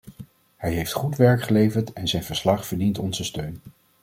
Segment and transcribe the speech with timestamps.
[0.57, 3.59] Hij heeft goed werk geleverd en zijn verslag verdient onze steun.